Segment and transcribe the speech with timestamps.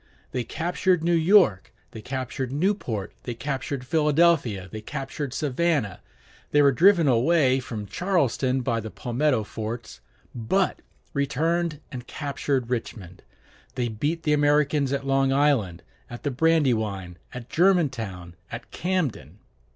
[0.31, 5.99] They captured New York, they captured Newport, they captured Philadelphia, they captured Savannah;
[6.49, 9.99] they were driven away from Charleston by the palmetto forts,
[10.33, 10.81] but
[11.13, 13.21] returned and captured Richmond.
[13.75, 19.37] They beat the Americans at Long Island, at the Brandywine, at Germantown, at Camden.